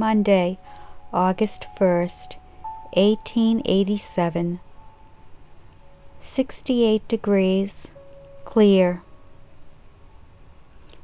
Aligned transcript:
Monday, 0.00 0.56
August 1.12 1.66
1st, 1.78 2.36
1887. 2.94 4.58
68 6.20 7.06
degrees, 7.06 7.94
clear. 8.46 9.02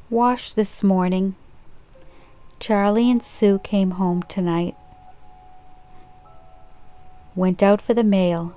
Wash 0.08 0.54
this 0.54 0.82
morning. 0.82 1.34
Charlie 2.58 3.10
and 3.10 3.22
Sue 3.22 3.58
came 3.58 3.90
home 3.92 4.22
tonight. 4.22 4.74
Went 7.34 7.62
out 7.62 7.82
for 7.82 7.92
the 7.92 8.02
mail. 8.02 8.54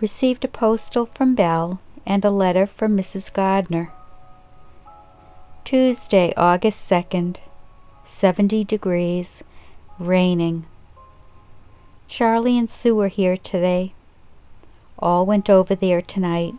Received 0.00 0.44
a 0.44 0.48
postal 0.48 1.06
from 1.06 1.36
Belle 1.36 1.80
and 2.04 2.24
a 2.24 2.30
letter 2.32 2.66
from 2.66 2.96
Mrs. 2.96 3.32
Gardner. 3.32 3.92
Tuesday, 5.64 6.34
August 6.36 6.90
2nd, 6.90 7.36
70 8.04 8.64
degrees, 8.64 9.42
raining. 9.98 10.66
Charlie 12.06 12.58
and 12.58 12.70
Sue 12.70 12.94
were 12.94 13.08
here 13.08 13.38
today. 13.38 13.94
All 14.98 15.24
went 15.24 15.48
over 15.48 15.74
there 15.74 16.02
tonight. 16.02 16.52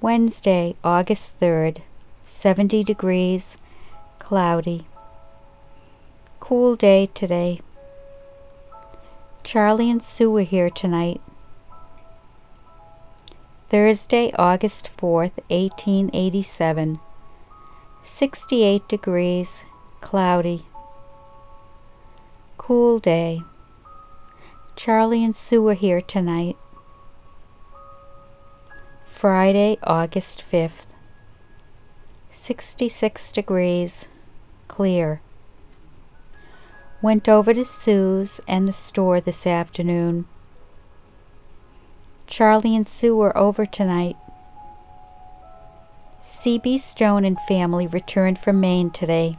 Wednesday, 0.00 0.74
August 0.82 1.38
3rd, 1.38 1.82
70 2.24 2.82
degrees, 2.82 3.58
cloudy. 4.18 4.86
Cool 6.40 6.74
day 6.74 7.10
today. 7.12 7.60
Charlie 9.42 9.90
and 9.90 10.02
Sue 10.02 10.30
were 10.30 10.42
here 10.42 10.70
tonight. 10.70 11.20
Thursday, 13.68 14.32
August 14.38 14.88
4th, 14.96 15.36
1887. 15.50 17.00
68 18.06 18.86
degrees, 18.86 19.64
cloudy. 20.02 20.66
Cool 22.58 22.98
day. 22.98 23.42
Charlie 24.76 25.24
and 25.24 25.34
Sue 25.34 25.66
are 25.68 25.72
here 25.72 26.02
tonight. 26.02 26.58
Friday, 29.06 29.78
August 29.82 30.44
5th. 30.46 30.88
66 32.28 33.32
degrees, 33.32 34.08
clear. 34.68 35.22
Went 37.00 37.26
over 37.26 37.54
to 37.54 37.64
Sue's 37.64 38.38
and 38.46 38.68
the 38.68 38.74
store 38.74 39.18
this 39.18 39.46
afternoon. 39.46 40.26
Charlie 42.26 42.76
and 42.76 42.86
Sue 42.86 43.18
are 43.22 43.36
over 43.36 43.64
tonight. 43.64 44.16
C.B. 46.26 46.78
Stone 46.78 47.26
and 47.26 47.38
family 47.42 47.86
returned 47.86 48.38
from 48.38 48.58
Maine 48.58 48.90
today. 48.90 49.36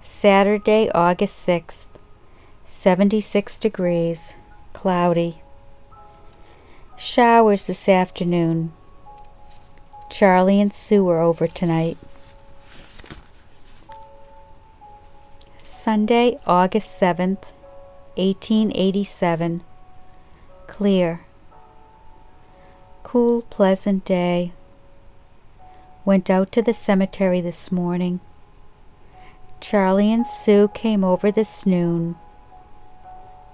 Saturday, 0.00 0.88
August 0.94 1.44
6th, 1.44 1.88
76 2.64 3.58
degrees, 3.58 4.36
cloudy. 4.72 5.42
Showers 6.96 7.66
this 7.66 7.88
afternoon. 7.88 8.72
Charlie 10.08 10.60
and 10.60 10.72
Sue 10.72 11.08
are 11.08 11.20
over 11.20 11.48
tonight. 11.48 11.98
Sunday, 15.64 16.38
August 16.46 17.00
7th, 17.00 17.50
1887 18.14 19.62
clear. 20.68 21.22
Cool, 23.02 23.42
pleasant 23.42 24.04
day. 24.04 24.52
Went 26.06 26.30
out 26.30 26.52
to 26.52 26.62
the 26.62 26.72
cemetery 26.72 27.40
this 27.40 27.72
morning. 27.72 28.20
Charlie 29.58 30.12
and 30.12 30.24
Sue 30.24 30.68
came 30.68 31.02
over 31.02 31.32
this 31.32 31.66
noon. 31.66 32.14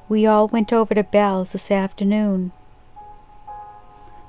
We 0.07 0.27
all 0.27 0.49
went 0.49 0.71
over 0.71 0.95
to 0.95 1.03
Belle's 1.03 1.53
this 1.53 1.71
afternoon. 1.71 2.53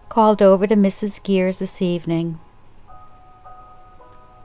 Called 0.07 0.41
over 0.41 0.65
to 0.65 0.75
Mrs. 0.75 1.21
Gears 1.21 1.59
this 1.59 1.81
evening. 1.81 2.39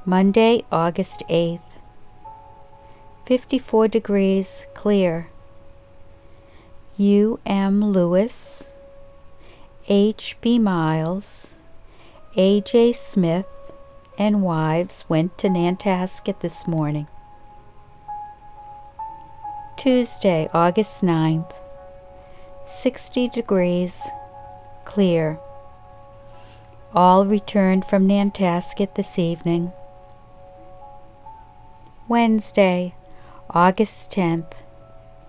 Monday, 0.04 0.64
August 0.72 1.22
8th. 1.30 1.60
54 3.26 3.86
degrees, 3.86 4.66
clear. 4.74 5.28
U. 6.96 7.38
M. 7.46 7.80
Lewis, 7.80 8.74
H. 9.86 10.36
B. 10.40 10.58
Miles, 10.58 11.54
A. 12.34 12.60
J. 12.60 12.90
Smith, 12.90 13.46
and 14.18 14.42
wives 14.42 15.04
went 15.08 15.38
to 15.38 15.48
Nantasket 15.48 16.40
this 16.40 16.66
morning. 16.66 17.06
Tuesday, 19.76 20.50
August 20.52 21.04
9th, 21.04 21.54
60 22.66 23.28
degrees, 23.28 24.08
clear. 24.84 25.38
All 26.92 27.24
returned 27.26 27.84
from 27.84 28.08
Nantasket 28.08 28.96
this 28.96 29.20
evening. 29.20 29.72
Wednesday, 32.08 32.94
August 33.50 34.10
10th, 34.10 34.52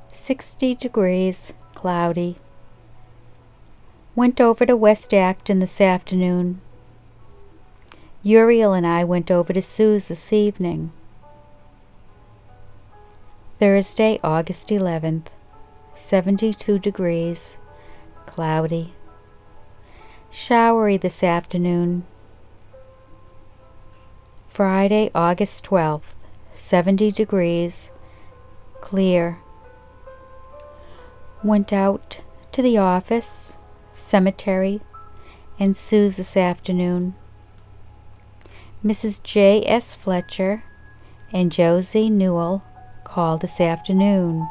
60 0.07 0.73
degrees, 0.75 1.53
cloudy. 1.75 2.37
Went 4.15 4.41
over 4.41 4.65
to 4.65 4.75
West 4.75 5.13
Acton 5.13 5.59
this 5.59 5.79
afternoon. 5.79 6.61
Uriel 8.21 8.73
and 8.73 8.85
I 8.85 9.03
went 9.03 9.31
over 9.31 9.53
to 9.53 9.61
Sue's 9.61 10.09
this 10.09 10.33
evening. 10.33 10.91
Thursday, 13.59 14.19
August 14.23 14.69
11th, 14.69 15.27
72 15.93 16.79
degrees, 16.79 17.57
cloudy. 18.25 18.93
Showery 20.29 20.97
this 20.97 21.23
afternoon. 21.23 22.05
Friday, 24.49 25.11
August 25.15 25.63
12th, 25.65 26.15
70 26.51 27.11
degrees, 27.11 27.91
clear 28.81 29.39
went 31.43 31.71
out 31.71 32.19
to 32.51 32.61
the 32.61 32.77
office, 32.77 33.57
cemetery, 33.93 34.81
and 35.57 35.77
Sue's 35.77 36.17
this 36.17 36.35
afternoon. 36.35 37.15
Mrs. 38.83 39.21
J. 39.23 39.61
S. 39.67 39.93
Fletcher 39.93 40.63
and 41.33 41.51
Josie 41.51 42.09
Newell 42.09 42.63
called 43.03 43.41
this 43.41 43.59
afternoon. 43.59 44.47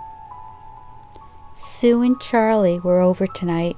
Sue 1.55 2.03
and 2.03 2.21
Charlie 2.21 2.79
were 2.79 3.01
over 3.01 3.27
tonight. 3.27 3.77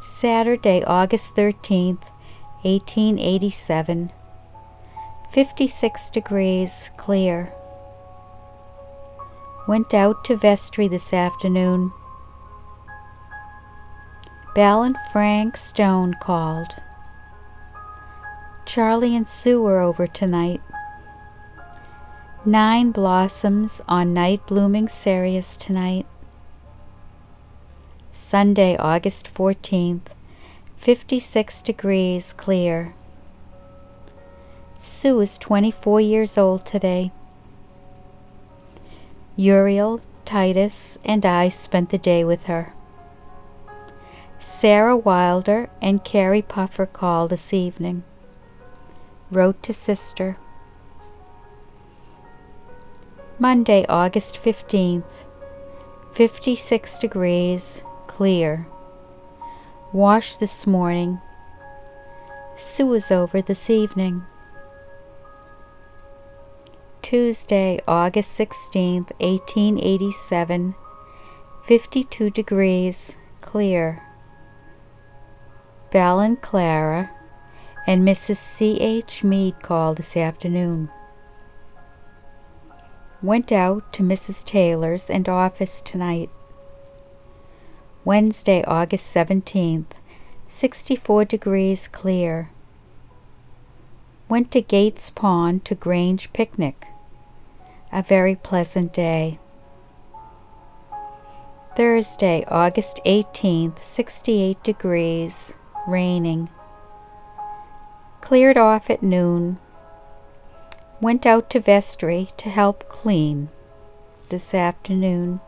Saturday, 0.00 0.84
August 0.84 1.34
13th, 1.34 2.04
1887. 2.62 4.12
56 5.32 6.10
degrees, 6.10 6.90
clear. 6.96 7.52
Went 9.66 9.92
out 9.92 10.24
to 10.26 10.36
vestry 10.36 10.86
this 10.86 11.12
afternoon. 11.12 11.92
Belle 14.54 14.82
and 14.82 14.98
Frank 15.10 15.56
Stone 15.56 16.16
called. 16.20 16.76
Charlie 18.66 19.16
and 19.16 19.26
Sue 19.26 19.62
were 19.62 19.80
over 19.80 20.06
tonight. 20.06 20.60
Nine 22.44 22.90
blossoms 22.90 23.80
on 23.88 24.12
night 24.12 24.46
blooming 24.46 24.88
cereus 24.88 25.56
tonight. 25.56 26.04
Sunday, 28.10 28.76
August 28.76 29.32
14th, 29.32 30.08
56 30.76 31.62
degrees 31.62 32.34
clear. 32.34 32.92
Sue 34.78 35.18
is 35.20 35.38
24 35.38 36.02
years 36.02 36.36
old 36.36 36.66
today. 36.66 37.10
Uriel, 39.34 40.02
Titus, 40.26 40.98
and 41.06 41.24
I 41.24 41.48
spent 41.48 41.88
the 41.88 41.96
day 41.96 42.22
with 42.22 42.44
her. 42.44 42.74
Sarah 44.42 44.96
Wilder 44.96 45.70
and 45.80 46.02
Carrie 46.02 46.42
Puffer 46.42 46.84
call 46.84 47.28
this 47.28 47.54
evening. 47.54 48.02
Wrote 49.30 49.62
to 49.62 49.72
sister. 49.72 50.36
Monday, 53.38 53.86
August 53.88 54.34
15th, 54.34 55.04
56 56.12 56.98
degrees, 56.98 57.84
clear. 58.08 58.66
Washed 59.92 60.40
this 60.40 60.66
morning. 60.66 61.20
Sue 62.56 62.86
was 62.86 63.12
over 63.12 63.40
this 63.40 63.70
evening. 63.70 64.24
Tuesday, 67.00 67.78
August 67.86 68.36
16th, 68.36 69.12
1887, 69.20 70.74
52 71.62 72.30
degrees, 72.30 73.16
clear. 73.40 74.02
Belle 75.92 76.20
and 76.20 76.40
Clara, 76.40 77.10
and 77.86 78.02
Mrs. 78.02 78.36
C. 78.36 78.80
H. 78.80 79.22
Mead 79.22 79.60
called 79.60 79.98
this 79.98 80.16
afternoon. 80.16 80.88
Went 83.22 83.52
out 83.52 83.92
to 83.92 84.02
Mrs. 84.02 84.42
Taylor's 84.42 85.10
and 85.10 85.28
office 85.28 85.82
tonight. 85.82 86.30
Wednesday, 88.06 88.64
August 88.64 89.14
17th, 89.14 89.92
64 90.48 91.26
degrees 91.26 91.88
clear. 91.88 92.50
Went 94.30 94.50
to 94.52 94.62
Gates 94.62 95.10
Pond 95.10 95.62
to 95.66 95.74
Grange 95.74 96.32
picnic. 96.32 96.86
A 97.92 98.02
very 98.02 98.34
pleasant 98.34 98.94
day. 98.94 99.38
Thursday, 101.76 102.44
August 102.48 102.98
18th, 103.04 103.80
68 103.80 104.62
degrees, 104.62 105.56
raining. 105.86 106.48
Cleared 108.20 108.56
off 108.56 108.88
at 108.90 109.02
noon. 109.02 109.58
Went 111.00 111.26
out 111.26 111.50
to 111.50 111.60
vestry 111.60 112.28
to 112.36 112.48
help 112.48 112.88
clean 112.88 113.48
this 114.28 114.54
afternoon. 114.54 115.40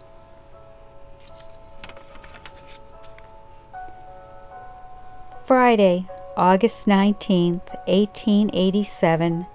Friday, 5.47 6.07
August 6.37 6.87
19th, 6.87 7.69
1887, 7.87 9.47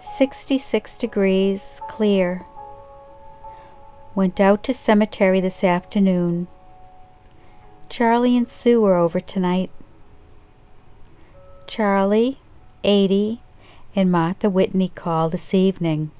66 0.00 0.96
degrees, 0.96 1.80
clear. 1.88 2.46
Went 4.14 4.40
out 4.40 4.62
to 4.62 4.72
cemetery 4.72 5.40
this 5.40 5.64
afternoon. 5.64 6.46
Charlie 7.88 8.36
and 8.36 8.48
Sue 8.48 8.80
were 8.80 8.94
over 8.94 9.20
tonight. 9.20 9.70
Charlie, 11.66 12.38
80, 12.82 13.40
and 13.96 14.10
Martha 14.10 14.50
Whitney 14.50 14.88
call 14.88 15.28
this 15.28 15.54
evening. 15.54 16.10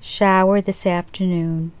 Shower 0.00 0.60
this 0.60 0.86
afternoon. 0.86 1.72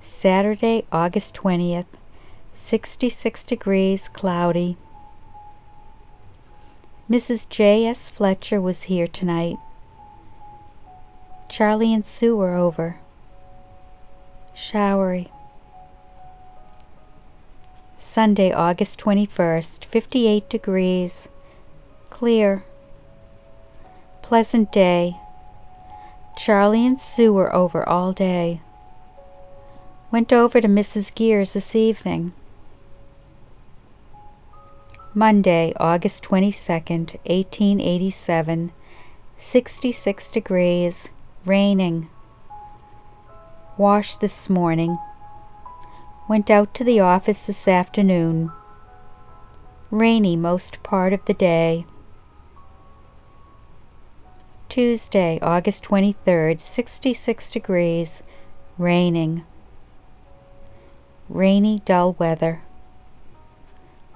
Saturday, 0.00 0.84
August 0.92 1.34
20th, 1.34 1.86
66 2.52 3.44
degrees, 3.44 4.08
cloudy. 4.08 4.76
Mrs. 7.10 7.48
J. 7.48 7.86
S. 7.86 8.10
Fletcher 8.10 8.60
was 8.60 8.84
here 8.84 9.06
tonight. 9.06 9.56
Charlie 11.48 11.94
and 11.94 12.04
Sue 12.04 12.36
were 12.36 12.54
over. 12.54 12.98
Showery. 14.54 15.30
Sunday, 18.06 18.52
August 18.52 19.00
21st, 19.00 19.84
58 19.86 20.48
degrees, 20.48 21.28
clear. 22.08 22.64
Pleasant 24.22 24.72
day. 24.72 25.16
Charlie 26.38 26.86
and 26.86 27.00
Sue 27.00 27.32
were 27.32 27.54
over 27.54 27.86
all 27.86 28.12
day. 28.12 28.62
Went 30.12 30.32
over 30.32 30.60
to 30.60 30.68
Mrs. 30.68 31.12
Gear's 31.14 31.52
this 31.52 31.74
evening. 31.74 32.32
Monday, 35.12 35.74
August 35.76 36.22
22nd, 36.24 37.18
1887, 37.26 38.72
66 39.36 40.30
degrees, 40.30 41.10
raining. 41.44 42.08
Washed 43.76 44.20
this 44.20 44.48
morning. 44.48 44.96
Went 46.28 46.50
out 46.50 46.74
to 46.74 46.82
the 46.82 46.98
office 46.98 47.46
this 47.46 47.68
afternoon. 47.68 48.50
Rainy 49.92 50.36
most 50.36 50.82
part 50.82 51.12
of 51.12 51.24
the 51.26 51.34
day. 51.34 51.86
Tuesday, 54.68 55.38
August 55.40 55.84
23rd, 55.84 56.60
66 56.60 57.50
degrees, 57.52 58.24
raining. 58.76 59.44
Rainy, 61.28 61.80
dull 61.84 62.16
weather. 62.18 62.62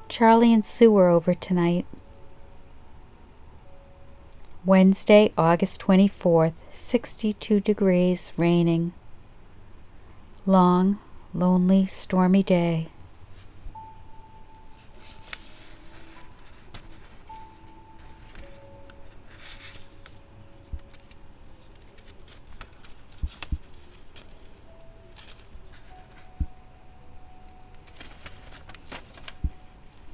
Charlie 0.09 0.53
and 0.53 0.67
Sue 0.67 0.97
are 0.97 1.09
over 1.09 1.33
tonight. 1.33 1.87
Wednesday, 4.65 5.33
August 5.39 5.81
24th, 5.81 6.55
62 6.73 7.61
degrees, 7.61 8.33
raining. 8.37 8.93
Long, 10.45 10.99
lonely, 11.35 11.87
stormy 11.87 12.43
day. 12.43 12.89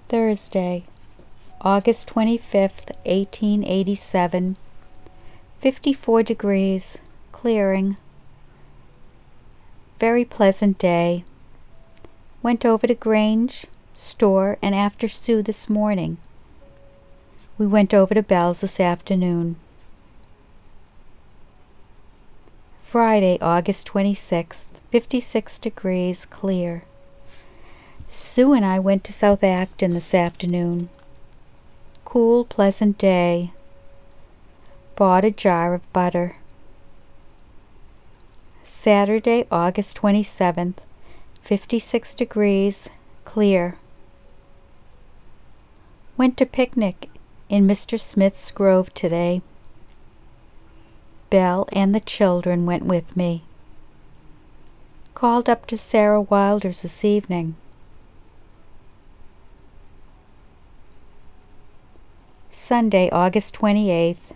Thursday, 0.08 0.84
August 1.60 2.08
25th, 2.08 2.94
1887, 3.04 4.56
54 5.60 6.22
degrees, 6.22 6.98
clearing. 7.32 7.96
Very 9.98 10.24
pleasant 10.26 10.78
day. 10.78 11.24
Went 12.42 12.66
over 12.66 12.86
to 12.86 12.94
Grange, 12.94 13.66
store, 13.94 14.58
and 14.60 14.74
after 14.74 15.08
Sue 15.08 15.40
this 15.40 15.70
morning. 15.70 16.18
We 17.56 17.66
went 17.66 17.94
over 17.94 18.12
to 18.12 18.22
Belle's 18.22 18.60
this 18.60 18.78
afternoon. 18.78 19.56
Friday, 22.82 23.38
August 23.40 23.88
26th, 23.88 24.68
56 24.92 25.58
degrees, 25.58 26.26
clear. 26.26 26.84
Sue 28.06 28.52
and 28.52 28.64
I 28.64 28.78
went 28.78 29.02
to 29.04 29.12
South 29.12 29.42
Acton 29.42 29.94
this 29.94 30.14
afternoon. 30.14 30.90
Cool, 32.04 32.44
pleasant 32.44 32.98
day. 32.98 33.52
Bought 34.94 35.24
a 35.24 35.30
jar 35.30 35.74
of 35.74 35.92
butter. 35.92 36.36
Saturday, 38.68 39.46
August 39.48 39.96
27th, 39.98 40.78
56 41.40 42.14
degrees, 42.14 42.88
clear. 43.24 43.78
Went 46.16 46.36
to 46.36 46.46
picnic 46.46 47.08
in 47.48 47.64
Mr. 47.64 47.98
Smith's 47.98 48.50
grove 48.50 48.92
today. 48.92 49.40
Belle 51.30 51.68
and 51.72 51.94
the 51.94 52.00
children 52.00 52.66
went 52.66 52.84
with 52.84 53.16
me. 53.16 53.44
Called 55.14 55.48
up 55.48 55.66
to 55.66 55.78
Sarah 55.78 56.20
Wilder's 56.20 56.82
this 56.82 57.04
evening. 57.04 57.54
Sunday, 62.50 63.08
August 63.10 63.54
28th, 63.54 64.32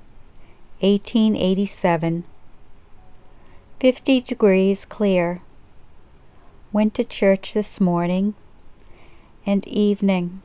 1887. 0.81 2.25
50 3.81 4.21
degrees 4.21 4.85
clear. 4.85 5.41
Went 6.71 6.93
to 6.97 7.03
church 7.03 7.55
this 7.55 7.81
morning 7.81 8.35
and 9.47 9.67
evening. 9.67 10.43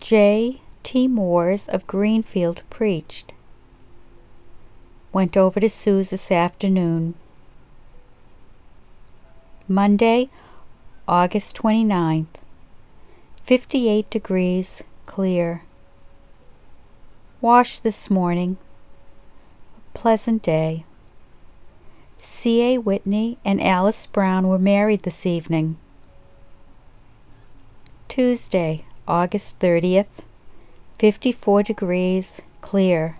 J. 0.00 0.60
T. 0.84 1.08
Moores 1.08 1.66
of 1.66 1.88
Greenfield 1.88 2.62
preached. 2.70 3.32
Went 5.12 5.36
over 5.36 5.58
to 5.58 5.68
Sue's 5.68 6.10
this 6.10 6.30
afternoon. 6.30 7.14
Monday, 9.66 10.30
August 11.08 11.56
29th. 11.56 12.26
58 13.42 14.08
degrees, 14.10 14.84
clear. 15.06 15.62
Washed 17.40 17.82
this 17.82 18.08
morning. 18.08 18.58
Pleasant 19.98 20.44
day. 20.44 20.84
C. 22.18 22.62
A. 22.62 22.78
Whitney 22.78 23.36
and 23.44 23.60
Alice 23.60 24.06
Brown 24.06 24.46
were 24.46 24.56
married 24.56 25.02
this 25.02 25.26
evening. 25.26 25.76
Tuesday, 28.06 28.84
August 29.08 29.58
30th, 29.58 30.22
54 31.00 31.64
degrees, 31.64 32.40
clear. 32.60 33.18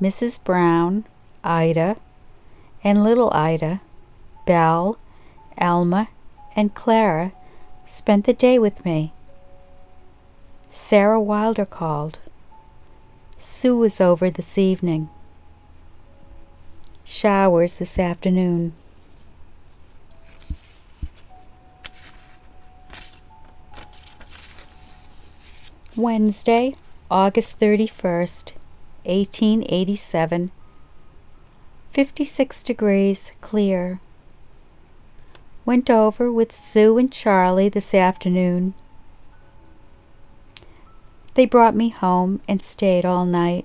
Mrs. 0.00 0.38
Brown, 0.44 1.04
Ida, 1.42 1.96
and 2.84 3.02
little 3.02 3.32
Ida, 3.34 3.80
Belle, 4.46 5.00
Alma, 5.60 6.10
and 6.54 6.76
Clara 6.76 7.32
spent 7.84 8.24
the 8.24 8.32
day 8.32 8.56
with 8.56 8.84
me. 8.84 9.12
Sarah 10.70 11.20
Wilder 11.20 11.66
called. 11.66 12.20
Sue 13.40 13.84
is 13.84 14.00
over 14.00 14.30
this 14.30 14.58
evening. 14.58 15.08
Showers 17.04 17.78
this 17.78 17.96
afternoon. 17.96 18.72
Wednesday, 25.94 26.74
August 27.08 27.60
31st, 27.60 28.52
1887. 29.04 30.50
56 31.92 32.62
degrees, 32.64 33.32
clear. 33.40 34.00
Went 35.64 35.88
over 35.88 36.32
with 36.32 36.52
Sue 36.52 36.98
and 36.98 37.12
Charlie 37.12 37.68
this 37.68 37.94
afternoon 37.94 38.74
they 41.38 41.46
brought 41.46 41.76
me 41.76 41.90
home 41.90 42.40
and 42.48 42.60
stayed 42.60 43.04
all 43.04 43.24
night. 43.24 43.64